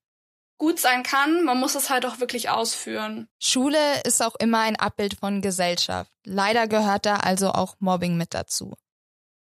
gut 0.57 0.79
sein 0.79 1.03
kann. 1.03 1.43
Man 1.43 1.59
muss 1.59 1.75
es 1.75 1.91
halt 1.91 2.07
auch 2.07 2.19
wirklich 2.19 2.50
ausführen. 2.50 3.27
Schule 3.39 4.01
ist 4.03 4.23
auch 4.23 4.35
immer 4.39 4.62
ein 4.62 4.77
Abbild 4.77 5.19
von 5.19 5.41
Gesellschaft. 5.41 6.12
Leider 6.25 6.67
gehört 6.67 7.05
da 7.05 7.17
also 7.17 7.51
auch 7.51 7.75
Mobbing 7.79 8.17
mit 8.17 8.33
dazu. 8.33 8.73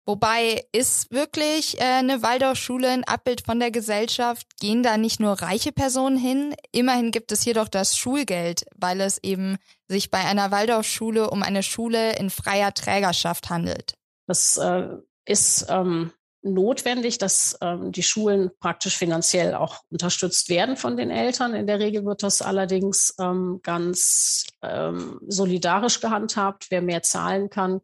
Wobei 0.09 0.65
ist 0.71 1.11
wirklich 1.11 1.79
äh, 1.79 1.83
eine 1.83 2.23
Waldorfschule 2.23 2.89
ein 2.89 3.03
Abbild 3.03 3.41
von 3.45 3.59
der 3.59 3.69
Gesellschaft? 3.69 4.47
Gehen 4.59 4.81
da 4.81 4.97
nicht 4.97 5.19
nur 5.19 5.33
reiche 5.33 5.71
Personen 5.71 6.17
hin? 6.17 6.55
Immerhin 6.71 7.11
gibt 7.11 7.31
es 7.31 7.43
hier 7.43 7.53
doch 7.53 7.67
das 7.67 7.95
Schulgeld, 7.95 8.65
weil 8.75 9.01
es 9.01 9.19
eben 9.21 9.57
sich 9.87 10.09
bei 10.09 10.17
einer 10.17 10.49
Waldorfschule 10.49 11.29
um 11.29 11.43
eine 11.43 11.61
Schule 11.61 12.17
in 12.17 12.31
freier 12.31 12.73
Trägerschaft 12.73 13.51
handelt. 13.51 13.93
Das 14.25 14.57
äh, 14.57 14.87
ist 15.25 15.67
ähm, 15.69 16.11
notwendig, 16.41 17.19
dass 17.19 17.55
ähm, 17.61 17.91
die 17.91 18.01
Schulen 18.01 18.49
praktisch 18.59 18.97
finanziell 18.97 19.53
auch 19.53 19.81
unterstützt 19.91 20.49
werden 20.49 20.75
von 20.75 20.97
den 20.97 21.11
Eltern. 21.11 21.53
In 21.53 21.67
der 21.67 21.77
Regel 21.77 22.03
wird 22.03 22.23
das 22.23 22.41
allerdings 22.41 23.13
ähm, 23.19 23.59
ganz 23.61 24.47
ähm, 24.63 25.19
solidarisch 25.27 25.99
gehandhabt. 25.99 26.65
Wer 26.71 26.81
mehr 26.81 27.03
zahlen 27.03 27.51
kann, 27.51 27.81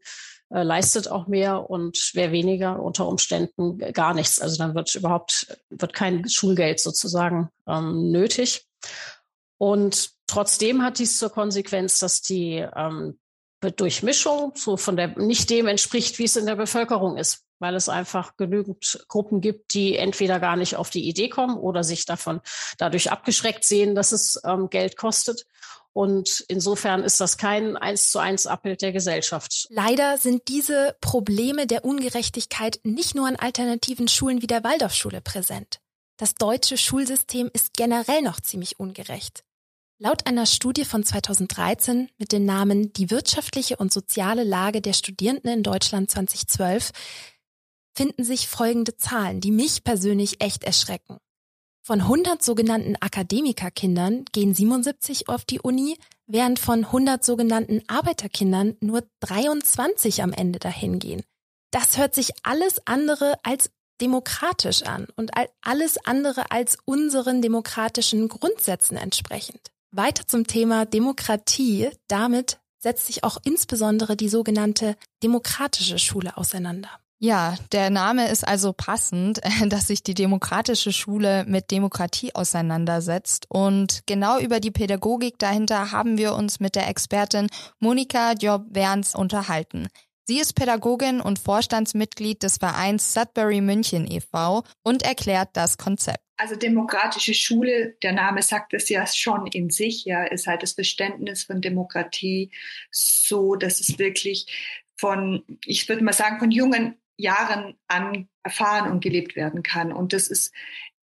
äh, 0.56 0.64
leistet 0.64 1.12
auch 1.12 1.28
mehr 1.28 1.70
und 1.70 2.12
wer 2.14 2.32
weniger 2.32 2.82
unter 2.82 3.08
Umständen 3.08 3.78
gar 3.92 4.14
nichts. 4.14 4.40
Also 4.40 4.58
dann 4.58 4.74
wird 4.74 4.96
überhaupt 4.96 5.48
wird 5.70 5.94
kein 5.94 6.30
Schulgeld 6.30 6.80
sozusagen 6.80 7.50
ähm, 7.68 8.12
nötig. 8.12 8.66
Und 9.58 10.12
trotzdem 10.28 10.82
hat 10.82 11.00
dies 11.00 11.20
zur 11.20 11.30
Konsequenz, 11.30 12.00
dass 12.00 12.22
die 12.22 12.66
ähm, 12.76 13.20
Durchmischung 13.76 14.54
so 14.56 14.78
von 14.78 14.96
der 14.96 15.20
nicht 15.20 15.50
dem 15.50 15.68
entspricht, 15.68 16.20
wie 16.20 16.26
es 16.26 16.38
in 16.38 16.46
der 16.46 16.56
Bevölkerung 16.56 17.18
ist 17.18 17.46
weil 17.60 17.76
es 17.76 17.90
einfach 17.90 18.36
genügend 18.38 19.06
Gruppen 19.08 19.42
gibt, 19.42 19.74
die 19.74 19.96
entweder 19.98 20.40
gar 20.40 20.56
nicht 20.56 20.76
auf 20.76 20.90
die 20.90 21.08
Idee 21.08 21.30
kommen 21.30 21.58
oder 21.58 21.84
sich 21.84 22.06
davon 22.06 22.42
dadurch 22.78 23.12
abgeschreckt 23.12 23.64
sehen, 23.64 23.96
dass 23.96 24.12
es 24.12 24.42
ähm, 24.44 24.70
Geld 24.70 24.98
kostet. 24.98 25.46
Und 25.96 26.44
insofern 26.50 27.04
ist 27.04 27.22
das 27.22 27.38
kein 27.38 27.78
eins 27.78 28.12
zu 28.12 28.20
eins 28.20 28.48
Abbild 28.48 28.82
der 28.82 28.92
Gesellschaft. 28.92 29.66
Leider 29.70 30.18
sind 30.18 30.50
diese 30.50 30.98
Probleme 31.00 31.68
der 31.68 31.86
Ungerechtigkeit 31.86 32.82
nicht 32.84 33.16
nur 33.16 33.26
an 33.26 33.38
alternativen 33.38 34.10
Schulen 34.10 34.42
wie 34.42 34.48
der 34.48 34.66
Waldorfschule 34.66 35.22
präsent. 35.22 35.80
Das 36.18 36.36
deutsche 36.36 36.76
Schulsystem 36.78 37.50
ist 37.54 37.74
generell 37.76 38.22
noch 38.24 38.42
ziemlich 38.42 38.78
ungerecht. 38.78 39.46
Laut 39.98 40.28
einer 40.28 40.46
Studie 40.46 40.84
von 40.84 41.06
2013 41.06 42.10
mit 42.18 42.34
dem 42.34 42.44
Namen 42.44 42.92
Die 42.92 43.10
wirtschaftliche 43.10 43.78
und 43.78 43.94
soziale 43.94 44.44
Lage 44.44 44.82
der 44.82 44.92
Studierenden 44.92 45.50
in 45.50 45.64
Deutschland 45.64 46.12
2012 46.12 46.92
finden 47.96 48.26
sich 48.26 48.50
folgende 48.50 48.98
Zahlen, 48.98 49.40
die 49.40 49.52
mich 49.52 49.86
persönlich 49.86 50.42
echt 50.42 50.66
erschrecken. 50.66 51.20
Von 51.88 52.02
100 52.02 52.42
sogenannten 52.42 52.96
Akademikerkindern 53.00 54.26
gehen 54.32 54.56
77 54.56 55.30
auf 55.30 55.46
die 55.46 55.60
Uni, 55.60 56.00
während 56.26 56.58
von 56.58 56.84
100 56.84 57.24
sogenannten 57.24 57.84
Arbeiterkindern 57.86 58.76
nur 58.80 59.04
23 59.20 60.24
am 60.24 60.34
Ende 60.34 60.58
dahin 60.58 60.98
gehen. 60.98 61.22
Das 61.70 62.00
hört 62.00 62.16
sich 62.16 62.32
alles 62.42 62.82
andere 62.88 63.36
als 63.44 63.70
demokratisch 64.02 64.82
an 64.82 65.06
und 65.16 65.34
alles 65.62 66.04
andere 66.04 66.50
als 66.50 66.80
unseren 66.86 67.44
demokratischen 67.44 68.30
Grundsätzen 68.30 68.98
entsprechend. 68.98 69.70
Weiter 69.92 70.28
zum 70.28 70.48
Thema 70.48 70.88
Demokratie. 70.88 71.92
Damit 72.08 72.58
setzt 72.80 73.06
sich 73.06 73.24
auch 73.24 73.38
insbesondere 73.44 74.16
die 74.16 74.30
sogenannte 74.30 74.96
demokratische 75.22 76.00
Schule 76.00 76.36
auseinander. 76.36 76.90
Ja, 77.20 77.56
der 77.72 77.90
Name 77.90 78.30
ist 78.30 78.46
also 78.46 78.74
passend, 78.74 79.40
dass 79.68 79.88
sich 79.88 80.04
die 80.04 80.14
demokratische 80.14 80.92
Schule 80.92 81.46
mit 81.48 81.72
Demokratie 81.72 82.36
auseinandersetzt. 82.36 83.46
Und 83.50 84.02
genau 84.06 84.40
über 84.40 84.60
die 84.60 84.72
Pädagogik 84.72 85.40
dahinter 85.40 85.92
haben 85.92 86.18
wir 86.18 86.36
uns 86.36 86.60
mit 86.60 86.76
der 86.76 86.90
Expertin 86.90 87.48
Monika 87.80 88.36
Diop-Werns 88.36 89.16
unterhalten. 89.16 89.88
Sie 90.28 90.40
ist 90.40 90.54
Pädagogin 90.54 91.22
und 91.22 91.38
Vorstandsmitglied 91.38 92.42
des 92.42 92.58
Vereins 92.58 93.14
Sudbury 93.14 93.62
München 93.62 94.10
e.V. 94.10 94.64
und 94.82 95.04
erklärt 95.04 95.50
das 95.54 95.78
Konzept. 95.78 96.20
Also 96.38 96.56
demokratische 96.56 97.36
Schule, 97.36 97.96
der 98.02 98.12
Name 98.12 98.42
sagt 98.42 98.74
es 98.74 98.90
ja 98.90 99.06
schon 99.08 99.48
in 99.48 99.70
sich, 99.70 100.04
ja, 100.04 100.24
ist 100.26 100.48
halt 100.48 100.64
das 100.64 100.74
Verständnis 100.74 101.44
von 101.44 101.62
Demokratie 101.62 102.52
so, 102.92 103.56
dass 103.56 103.80
es 103.80 104.00
wirklich 104.00 104.48
von, 104.98 105.44
ich 105.64 105.88
würde 105.88 106.04
mal 106.04 106.12
sagen, 106.12 106.40
von 106.40 106.52
jungen 106.52 106.98
Jahren 107.18 107.76
an 107.88 108.30
erfahren 108.44 108.92
und 108.92 109.02
gelebt 109.02 109.36
werden 109.36 109.64
kann. 109.64 109.92
Und 109.92 110.14
das 110.14 110.28
ist 110.28 110.54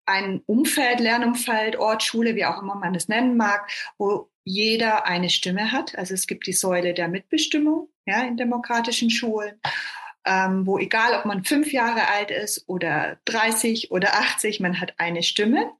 ein 0.05 0.41
Umfeld, 0.45 0.99
Lernumfeld, 0.99 1.75
Ort, 1.77 2.03
Schule, 2.03 2.35
wie 2.35 2.45
auch 2.45 2.61
immer 2.61 2.75
man 2.75 2.95
es 2.95 3.07
nennen 3.07 3.37
mag, 3.37 3.69
wo 3.97 4.29
jeder 4.43 5.05
eine 5.05 5.29
Stimme 5.29 5.71
hat. 5.71 5.97
Also 5.97 6.13
es 6.13 6.27
gibt 6.27 6.47
die 6.47 6.53
Säule 6.53 6.93
der 6.93 7.07
Mitbestimmung 7.07 7.89
ja, 8.05 8.21
in 8.23 8.37
demokratischen 8.37 9.09
Schulen 9.09 9.59
ähm, 10.25 10.67
wo 10.67 10.77
egal, 10.77 11.17
ob 11.17 11.25
man 11.25 11.43
fünf 11.43 11.71
Jahre 11.71 12.07
alt 12.07 12.29
ist 12.31 12.67
oder 12.67 13.17
30 13.25 13.91
oder 13.91 14.15
80, 14.15 14.59
man 14.59 14.79
hat 14.79 14.93
eine 14.97 15.23
Stimme. 15.23 15.71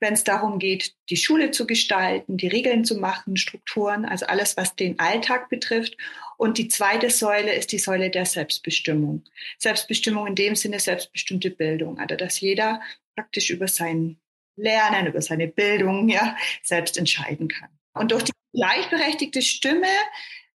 Wenn 0.00 0.14
es 0.14 0.24
darum 0.24 0.58
geht, 0.58 0.94
die 1.10 1.16
Schule 1.16 1.50
zu 1.50 1.66
gestalten, 1.66 2.36
die 2.36 2.48
Regeln 2.48 2.84
zu 2.84 2.96
machen, 2.98 3.36
Strukturen, 3.36 4.04
also 4.04 4.26
alles, 4.26 4.56
was 4.56 4.76
den 4.76 4.98
Alltag 4.98 5.48
betrifft. 5.48 5.96
Und 6.36 6.58
die 6.58 6.68
zweite 6.68 7.10
Säule 7.10 7.52
ist 7.52 7.72
die 7.72 7.78
Säule 7.78 8.10
der 8.10 8.24
Selbstbestimmung. 8.24 9.24
Selbstbestimmung 9.58 10.28
in 10.28 10.34
dem 10.36 10.54
Sinne 10.54 10.78
selbstbestimmte 10.78 11.50
Bildung, 11.50 11.98
also 11.98 12.14
dass 12.14 12.40
jeder 12.40 12.80
praktisch 13.16 13.50
über 13.50 13.66
sein 13.66 14.18
Lernen, 14.54 15.06
über 15.06 15.22
seine 15.22 15.48
Bildung 15.48 16.08
ja 16.08 16.36
selbst 16.62 16.96
entscheiden 16.98 17.48
kann. 17.48 17.70
Und 17.94 18.12
durch 18.12 18.24
die 18.24 18.32
gleichberechtigte 18.52 19.42
Stimme 19.42 19.88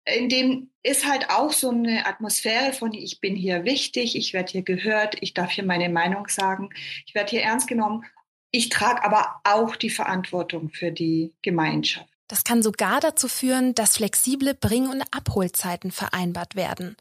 in 0.04 0.28
dem 0.28 0.70
ist 0.82 1.06
halt 1.06 1.30
auch 1.30 1.52
so 1.52 1.70
eine 1.70 2.06
Atmosphäre 2.06 2.72
von, 2.72 2.92
ich 2.92 3.20
bin 3.20 3.36
hier 3.36 3.64
wichtig, 3.64 4.16
ich 4.16 4.32
werde 4.32 4.52
hier 4.52 4.62
gehört, 4.62 5.16
ich 5.20 5.32
darf 5.34 5.52
hier 5.52 5.64
meine 5.64 5.88
Meinung 5.88 6.26
sagen, 6.28 6.70
ich 7.06 7.14
werde 7.14 7.30
hier 7.30 7.42
ernst 7.42 7.68
genommen. 7.68 8.04
Ich 8.50 8.68
trage 8.68 9.04
aber 9.04 9.40
auch 9.44 9.76
die 9.76 9.90
Verantwortung 9.90 10.70
für 10.70 10.90
die 10.90 11.32
Gemeinschaft. 11.42 12.08
Das 12.28 12.44
kann 12.44 12.62
sogar 12.62 13.00
dazu 13.00 13.28
führen, 13.28 13.74
dass 13.74 13.96
flexible 13.96 14.54
Bring- 14.54 14.88
und 14.88 15.02
Abholzeiten 15.10 15.90
vereinbart 15.90 16.56
werden. 16.56 16.96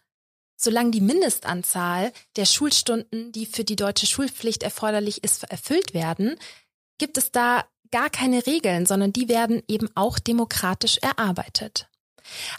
Solange 0.55 0.91
die 0.91 1.01
Mindestanzahl 1.01 2.13
der 2.35 2.45
Schulstunden, 2.45 3.31
die 3.31 3.47
für 3.47 3.63
die 3.63 3.75
deutsche 3.75 4.05
Schulpflicht 4.05 4.61
erforderlich 4.61 5.23
ist, 5.23 5.43
erfüllt 5.45 5.93
werden, 5.93 6.35
gibt 6.99 7.17
es 7.17 7.31
da 7.31 7.65
gar 7.91 8.09
keine 8.09 8.45
Regeln, 8.45 8.85
sondern 8.85 9.11
die 9.11 9.27
werden 9.27 9.63
eben 9.67 9.89
auch 9.95 10.19
demokratisch 10.19 10.97
erarbeitet. 10.99 11.89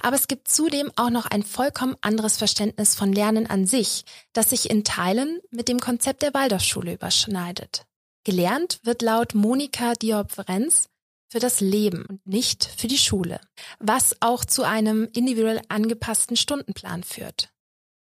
Aber 0.01 0.17
es 0.17 0.29
gibt 0.29 0.49
zudem 0.49 0.91
auch 0.97 1.11
noch 1.11 1.27
ein 1.27 1.43
vollkommen 1.43 1.97
anderes 2.01 2.39
Verständnis 2.39 2.95
von 2.95 3.13
Lernen 3.13 3.47
an 3.47 3.67
sich, 3.67 4.05
das 4.33 4.51
sich 4.51 4.71
in 4.71 4.85
Teilen 4.85 5.41
mit 5.51 5.69
dem 5.69 5.81
Konzept 5.81 6.23
der 6.23 6.35
Waldorfschule 6.35 6.95
überschneidet. 6.95 7.87
Gelernt 8.25 8.79
wird 8.85 9.03
laut 9.03 9.35
Monika 9.35 9.95
Diop-Renz 9.95 10.89
für 11.29 11.41
das 11.41 11.61
Leben 11.61 12.05
und 12.07 12.27
nicht 12.27 12.65
für 12.65 12.89
die 12.89 12.99
Schule, 12.99 13.41
was 13.79 14.17
auch 14.21 14.45
zu 14.45 14.65
einem 14.65 15.09
individuell 15.15 15.63
angepassten 15.69 16.37
Stundenplan 16.37 17.03
führt. 17.03 17.51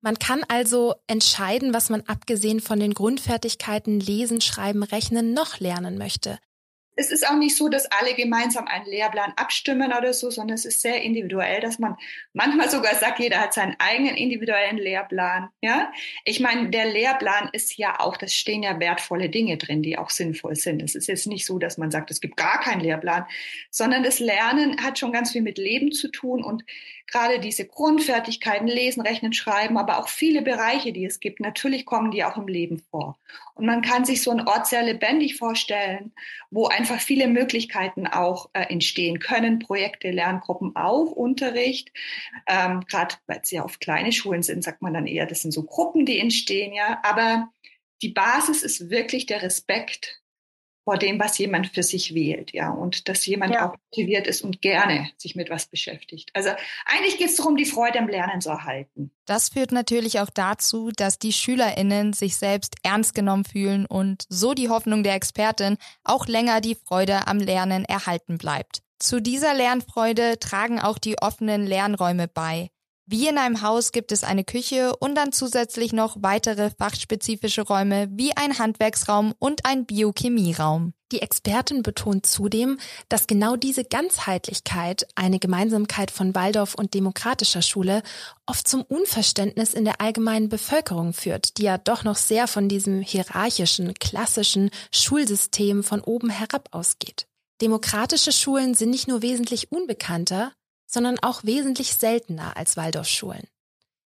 Man 0.02 0.18
kann 0.18 0.44
also 0.48 0.96
entscheiden, 1.08 1.74
was 1.74 1.90
man 1.90 2.02
abgesehen 2.02 2.60
von 2.62 2.80
den 2.80 2.94
Grundfertigkeiten 2.94 4.00
Lesen, 4.00 4.42
Schreiben, 4.42 4.82
Rechnen 4.84 5.34
noch 5.34 5.60
lernen 5.60 5.98
möchte 5.98 6.40
es 7.00 7.12
ist 7.12 7.26
auch 7.26 7.38
nicht 7.38 7.56
so, 7.56 7.70
dass 7.70 7.90
alle 7.92 8.14
gemeinsam 8.14 8.68
einen 8.68 8.86
Lehrplan 8.86 9.32
abstimmen 9.38 9.94
oder 9.94 10.12
so, 10.12 10.30
sondern 10.30 10.56
es 10.56 10.66
ist 10.66 10.82
sehr 10.82 11.02
individuell, 11.02 11.62
dass 11.62 11.80
man 11.80 11.96
manchmal 12.34 12.70
sogar 12.70 12.94
sagt, 12.96 13.20
jeder 13.20 13.40
hat 13.40 13.54
seinen 13.54 13.76
eigenen 13.80 14.18
individuellen 14.18 14.78
Lehrplan. 14.78 15.48
Ja, 15.62 15.94
ich 16.26 16.42
meine, 16.42 16.70
der 16.70 16.92
Lehrplan 16.92 17.50
ist 17.54 17.78
ja 17.78 18.02
auch, 18.02 18.18
das 18.18 18.34
stehen 18.34 18.64
ja 18.64 18.82
wertvolle 18.82 19.30
Dinge 19.30 19.56
drin, 19.56 19.82
die 19.82 19.98
auch 19.98 20.10
sinnvoll 20.10 20.58
sind. 20.58 20.82
Es 20.82 20.94
ist 20.94 21.08
jetzt 21.08 21.26
nicht 21.26 21.46
so, 21.46 21.58
dass 21.58 21.78
man 21.78 21.90
sagt, 21.90 22.12
es 22.12 22.20
gibt 22.20 22.36
gar 22.36 22.60
keinen 22.60 22.82
Lehrplan, 22.82 23.26
sondern 23.72 24.04
das 24.04 24.20
Lernen 24.20 24.84
hat 24.84 25.00
schon 25.00 25.14
ganz 25.14 25.32
viel 25.32 25.42
mit 25.42 25.58
Leben 25.58 25.94
zu 25.94 26.10
tun 26.10 26.44
und 26.44 26.66
gerade 27.08 27.40
diese 27.40 27.66
Grundfertigkeiten, 27.66 28.68
Lesen, 28.68 29.02
Rechnen, 29.02 29.34
Schreiben, 29.34 29.78
aber 29.78 30.00
auch 30.00 30.10
viele 30.10 30.42
Bereiche, 30.42 30.92
die 30.92 31.06
es 31.06 31.20
gibt, 31.20 31.40
natürlich 31.40 31.86
kommen 31.86 32.12
die 32.12 32.24
auch 32.24 32.38
im 32.38 32.48
Leben 32.48 32.80
vor. 32.92 33.18
Und 33.60 33.66
man 33.66 33.82
kann 33.82 34.06
sich 34.06 34.24
so 34.24 34.32
einen 34.32 34.48
Ort 34.48 34.68
sehr 34.68 34.84
lebendig 34.84 35.36
vorstellen, 35.36 36.14
wo 36.50 36.68
einfach 36.68 37.02
viele 37.02 37.28
Möglichkeiten 37.28 38.08
auch 38.08 38.50
äh, 38.54 38.62
entstehen 38.72 39.20
können, 39.20 39.60
Projekte, 39.60 40.12
Lerngruppen, 40.12 40.78
auch 40.78 41.12
Unterricht. 41.12 41.92
Ähm, 42.48 42.86
Gerade 42.88 43.16
weil 43.28 43.42
sie 43.44 43.60
auf 43.60 43.80
kleine 43.80 44.14
Schulen 44.14 44.44
sind, 44.44 44.64
sagt 44.64 44.82
man 44.82 44.94
dann 44.94 45.08
eher, 45.08 45.26
das 45.26 45.42
sind 45.42 45.52
so 45.52 45.64
Gruppen, 45.64 46.06
die 46.06 46.20
entstehen, 46.20 46.74
ja. 46.74 47.02
Aber 47.04 47.50
die 48.02 48.14
Basis 48.14 48.64
ist 48.64 48.90
wirklich 48.90 49.26
der 49.26 49.42
Respekt 49.42 50.19
vor 50.84 50.98
dem, 50.98 51.20
was 51.20 51.38
jemand 51.38 51.68
für 51.68 51.84
sich 51.84 52.16
wählt, 52.16 52.52
ja, 52.54 52.72
und 52.72 53.08
dass 53.08 53.26
jemand 53.26 53.54
ja. 53.54 53.70
auch 53.70 53.76
motiviert 53.92 54.28
ist 54.28 54.42
und 54.42 54.62
gerne 54.62 55.10
sich 55.18 55.36
mit 55.36 55.50
was 55.50 55.68
beschäftigt. 55.68 56.32
Also 56.34 56.50
eigentlich 56.86 57.18
geht 57.18 57.30
es 57.30 57.36
darum, 57.36 57.58
die 57.58 57.66
Freude 57.66 58.00
am 58.00 58.08
Lernen 58.08 58.42
zu 58.42 58.50
erhalten. 58.50 59.12
Das 59.26 59.50
führt 59.50 59.72
natürlich 59.72 60.20
auch 60.20 60.30
dazu, 60.30 60.92
dass 60.96 61.20
die 61.20 61.34
SchülerInnen 61.34 62.14
sich 62.14 62.38
selbst 62.38 62.76
ernst 62.84 63.14
genommen 63.14 63.46
fühlen 63.46 63.86
und 63.86 64.26
so 64.30 64.54
die 64.54 64.70
Hoffnung 64.70 65.04
der 65.04 65.14
Expertin 65.14 65.78
auch 66.04 66.28
länger 66.28 66.62
die 66.62 66.76
Freude 66.76 67.28
am 67.28 67.38
Lernen 67.38 67.86
erhalten 67.86 68.38
bleibt. 68.38 68.82
Zu 69.00 69.22
dieser 69.22 69.54
Lernfreude 69.54 70.40
tragen 70.40 70.80
auch 70.80 70.98
die 70.98 71.18
offenen 71.22 71.66
Lernräume 71.66 72.28
bei. 72.28 72.70
Wie 73.12 73.28
in 73.28 73.40
einem 73.40 73.64
Haus 73.64 73.92
gibt 73.92 74.12
es 74.12 74.24
eine 74.24 74.44
Küche 74.44 74.96
und 74.98 75.16
dann 75.16 75.32
zusätzlich 75.32 75.94
noch 75.94 76.18
weitere 76.20 76.70
fachspezifische 76.70 77.64
Räume 77.64 78.08
wie 78.12 78.38
ein 78.38 78.60
Handwerksraum 78.60 79.34
und 79.40 79.66
ein 79.66 79.88
Biochemieraum. 79.88 80.94
Die 81.12 81.24
Expertin 81.24 81.82
betont 81.82 82.28
zudem, 82.28 82.78
dass 83.08 83.26
genau 83.26 83.56
diese 83.56 83.84
Ganzheitlichkeit, 83.84 85.08
eine 85.16 85.40
Gemeinsamkeit 85.40 86.12
von 86.12 86.36
Waldorf 86.36 86.76
und 86.76 86.94
demokratischer 86.94 87.64
Schule, 87.64 88.04
oft 88.46 88.68
zum 88.68 88.84
Unverständnis 88.84 89.74
in 89.74 89.86
der 89.86 90.02
allgemeinen 90.02 90.50
Bevölkerung 90.50 91.14
führt, 91.14 91.58
die 91.58 91.64
ja 91.64 91.80
doch 91.80 92.04
noch 92.04 92.16
sehr 92.16 92.48
von 92.48 92.70
diesem 92.70 93.02
hierarchischen, 93.02 93.96
klassischen 93.96 94.70
Schulsystem 94.92 95.84
von 95.84 96.02
oben 96.02 96.30
herab 96.30 96.70
ausgeht. 96.74 97.26
Demokratische 97.60 98.32
Schulen 98.32 98.76
sind 98.76 98.92
nicht 98.92 99.08
nur 99.08 99.24
wesentlich 99.24 99.72
unbekannter, 99.72 100.54
sondern 100.90 101.20
auch 101.20 101.44
wesentlich 101.44 101.94
seltener 101.94 102.58
als 102.58 102.76
Waldorfschulen. 102.76 103.48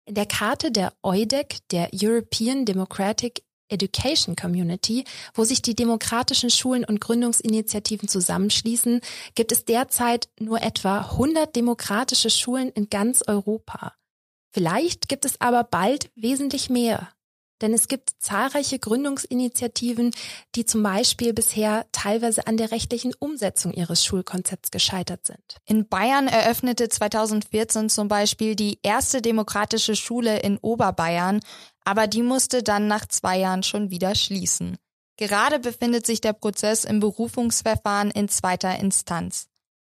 In 0.06 0.14
der 0.14 0.26
Karte 0.26 0.70
der 0.72 0.92
EUDEC, 1.02 1.60
der 1.70 1.88
European 1.94 2.66
Democratic 2.66 3.44
Education 3.68 4.36
Community, 4.36 5.04
wo 5.32 5.44
sich 5.44 5.62
die 5.62 5.74
demokratischen 5.74 6.50
Schulen 6.50 6.84
und 6.84 7.00
Gründungsinitiativen 7.00 8.08
zusammenschließen, 8.08 9.00
gibt 9.34 9.52
es 9.52 9.64
derzeit 9.64 10.28
nur 10.38 10.60
etwa 10.62 10.98
100 10.98 11.56
demokratische 11.56 12.28
Schulen 12.28 12.70
in 12.70 12.90
ganz 12.90 13.22
Europa. 13.26 13.94
Vielleicht 14.52 15.08
gibt 15.08 15.24
es 15.24 15.40
aber 15.40 15.64
bald 15.64 16.10
wesentlich 16.14 16.68
mehr. 16.68 17.08
Denn 17.64 17.72
es 17.72 17.88
gibt 17.88 18.10
zahlreiche 18.18 18.78
Gründungsinitiativen, 18.78 20.10
die 20.54 20.66
zum 20.66 20.82
Beispiel 20.82 21.32
bisher 21.32 21.86
teilweise 21.92 22.46
an 22.46 22.58
der 22.58 22.72
rechtlichen 22.72 23.14
Umsetzung 23.18 23.72
ihres 23.72 24.04
Schulkonzepts 24.04 24.70
gescheitert 24.70 25.24
sind. 25.24 25.56
In 25.64 25.88
Bayern 25.88 26.28
eröffnete 26.28 26.90
2014 26.90 27.88
zum 27.88 28.08
Beispiel 28.08 28.54
die 28.54 28.80
erste 28.82 29.22
demokratische 29.22 29.96
Schule 29.96 30.40
in 30.40 30.58
Oberbayern, 30.58 31.40
aber 31.86 32.06
die 32.06 32.20
musste 32.20 32.62
dann 32.62 32.86
nach 32.86 33.06
zwei 33.06 33.38
Jahren 33.38 33.62
schon 33.62 33.90
wieder 33.90 34.14
schließen. 34.14 34.76
Gerade 35.16 35.58
befindet 35.58 36.04
sich 36.04 36.20
der 36.20 36.34
Prozess 36.34 36.84
im 36.84 37.00
Berufungsverfahren 37.00 38.10
in 38.10 38.28
zweiter 38.28 38.78
Instanz. 38.78 39.46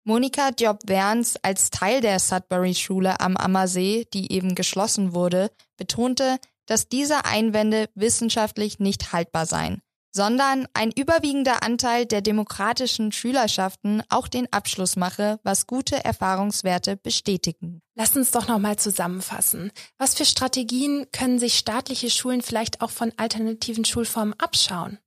Monika 0.05 0.51
Job-Werns 0.51 1.37
als 1.43 1.71
Teil 1.71 2.03
der 2.03 2.19
Sudbury-Schule 2.19 3.21
am 3.21 3.39
Ammersee, 3.39 4.07
die 4.13 4.31
eben 4.31 4.55
geschlossen 4.55 5.15
wurde, 5.15 5.51
betonte, 5.79 6.39
dass 6.73 6.89
diese 6.89 7.27
Einwände 7.27 7.91
wissenschaftlich 7.95 8.79
nicht 8.79 9.13
haltbar 9.13 9.45
seien, 9.45 9.83
sondern 10.11 10.67
ein 10.73 10.91
überwiegender 10.91 11.63
Anteil 11.63 12.07
der 12.07 12.23
demokratischen 12.23 13.13
Schülerschaften 13.13 14.03
auch 14.09 14.27
den 14.27 14.51
Abschluss 14.55 14.97
mache, 14.97 15.39
was 15.43 15.67
gute 15.67 16.03
Erfahrungswerte 16.03 16.97
bestätigen. 16.97 17.83
Lass 17.95 18.17
uns 18.17 18.31
doch 18.31 18.49
nochmal 18.49 18.79
zusammenfassen. 18.79 19.71
Was 19.99 20.15
für 20.15 20.25
Strategien 20.25 21.09
können 21.13 21.39
sich 21.39 21.59
staatliche 21.59 22.09
Schulen 22.09 22.41
vielleicht 22.41 22.81
auch 22.81 22.91
von 22.91 23.13
alternativen 23.19 23.85
Schulformen 23.85 24.33
abschauen? 24.41 24.99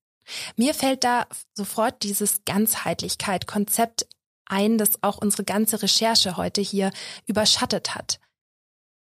Mir 0.58 0.76
fällt 0.76 1.04
da 1.04 1.26
sofort 1.56 2.04
dieses 2.04 2.46
Ganzheitlichkeit-Konzept 2.46 4.06
ein, 4.46 4.78
das 4.78 5.02
auch 5.02 5.18
unsere 5.18 5.46
ganze 5.46 5.82
Recherche 5.82 6.38
heute 6.38 6.62
hier 6.62 6.92
überschattet 7.26 7.96
hat. 7.96 8.20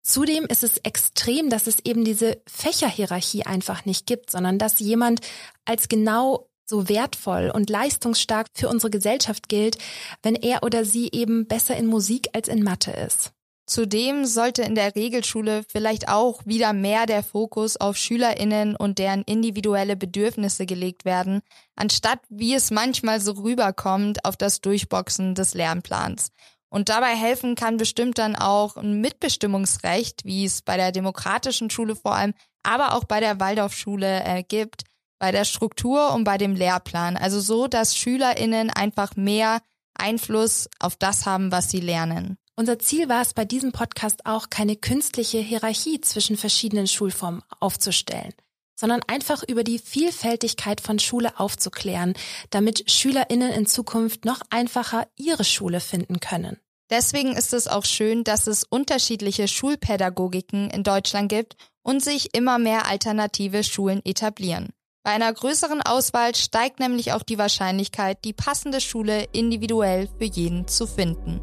Zudem 0.05 0.45
ist 0.45 0.63
es 0.63 0.77
extrem, 0.83 1.49
dass 1.49 1.65
es 1.65 1.79
eben 1.83 2.05
diese 2.05 2.39
Fächerhierarchie 2.45 3.47
einfach 3.47 3.85
nicht 3.85 4.05
gibt, 4.05 4.29
sondern 4.29 4.59
dass 4.59 4.77
jemand 4.77 5.21
als 5.65 5.87
genau 5.87 6.47
so 6.63 6.87
wertvoll 6.87 7.51
und 7.51 7.71
leistungsstark 7.71 8.45
für 8.53 8.69
unsere 8.69 8.91
Gesellschaft 8.91 9.49
gilt, 9.49 9.79
wenn 10.21 10.35
er 10.35 10.61
oder 10.61 10.85
sie 10.85 11.09
eben 11.11 11.47
besser 11.47 11.75
in 11.75 11.87
Musik 11.87 12.27
als 12.33 12.49
in 12.49 12.61
Mathe 12.63 12.91
ist. 12.91 13.31
Zudem 13.65 14.25
sollte 14.25 14.61
in 14.61 14.75
der 14.75 14.93
Regelschule 14.95 15.63
vielleicht 15.67 16.07
auch 16.07 16.45
wieder 16.45 16.71
mehr 16.71 17.07
der 17.07 17.23
Fokus 17.23 17.75
auf 17.75 17.97
Schülerinnen 17.97 18.75
und 18.75 18.99
deren 18.99 19.23
individuelle 19.23 19.95
Bedürfnisse 19.95 20.67
gelegt 20.67 21.03
werden, 21.03 21.41
anstatt 21.75 22.19
wie 22.29 22.53
es 22.53 22.69
manchmal 22.69 23.19
so 23.19 23.31
rüberkommt 23.31 24.23
auf 24.23 24.37
das 24.37 24.61
Durchboxen 24.61 25.33
des 25.33 25.55
Lernplans. 25.55 26.31
Und 26.75 26.89
dabei 26.89 27.15
helfen 27.15 27.55
kann 27.55 27.77
bestimmt 27.77 28.17
dann 28.17 28.35
auch 28.35 28.75
ein 28.75 28.99
Mitbestimmungsrecht, 28.99 30.25
wie 30.25 30.43
es 30.43 30.61
bei 30.61 30.75
der 30.75 30.91
demokratischen 30.91 31.69
Schule 31.69 31.95
vor 31.95 32.15
allem, 32.15 32.33
aber 32.63 32.95
auch 32.95 33.05
bei 33.05 33.21
der 33.21 33.39
Waldorfschule 33.39 34.25
äh, 34.25 34.43
gibt, 34.43 34.83
bei 35.17 35.31
der 35.31 35.45
Struktur 35.45 36.13
und 36.13 36.25
bei 36.25 36.37
dem 36.37 36.53
Lehrplan. 36.53 37.15
Also 37.15 37.39
so, 37.39 37.67
dass 37.67 37.95
SchülerInnen 37.95 38.71
einfach 38.71 39.15
mehr 39.15 39.61
Einfluss 39.93 40.67
auf 40.77 40.97
das 40.97 41.25
haben, 41.25 41.49
was 41.49 41.71
sie 41.71 41.79
lernen. 41.79 42.37
Unser 42.57 42.77
Ziel 42.77 43.07
war 43.07 43.21
es 43.21 43.33
bei 43.33 43.45
diesem 43.45 43.71
Podcast 43.71 44.25
auch, 44.25 44.49
keine 44.49 44.75
künstliche 44.75 45.37
Hierarchie 45.37 46.01
zwischen 46.01 46.35
verschiedenen 46.35 46.87
Schulformen 46.87 47.41
aufzustellen, 47.61 48.33
sondern 48.77 48.99
einfach 49.07 49.43
über 49.47 49.63
die 49.63 49.79
Vielfältigkeit 49.79 50.81
von 50.81 50.99
Schule 50.99 51.39
aufzuklären, 51.39 52.15
damit 52.49 52.91
SchülerInnen 52.91 53.53
in 53.53 53.65
Zukunft 53.65 54.25
noch 54.25 54.41
einfacher 54.49 55.07
ihre 55.15 55.45
Schule 55.45 55.79
finden 55.79 56.19
können. 56.19 56.59
Deswegen 56.89 57.35
ist 57.35 57.53
es 57.53 57.67
auch 57.67 57.85
schön, 57.85 58.23
dass 58.23 58.47
es 58.47 58.63
unterschiedliche 58.63 59.47
Schulpädagogiken 59.47 60.69
in 60.69 60.83
Deutschland 60.83 61.29
gibt 61.29 61.55
und 61.81 62.03
sich 62.03 62.35
immer 62.35 62.59
mehr 62.59 62.87
alternative 62.87 63.63
Schulen 63.63 64.01
etablieren. 64.05 64.69
Bei 65.03 65.11
einer 65.11 65.31
größeren 65.31 65.81
Auswahl 65.81 66.33
steigt 66.35 66.79
nämlich 66.79 67.13
auch 67.13 67.23
die 67.23 67.37
Wahrscheinlichkeit, 67.37 68.25
die 68.25 68.33
passende 68.33 68.81
Schule 68.81 69.27
individuell 69.33 70.09
für 70.17 70.25
jeden 70.25 70.67
zu 70.67 70.87
finden. 70.87 71.41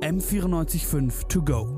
M945 0.00 1.28
to 1.28 1.42
go. 1.42 1.77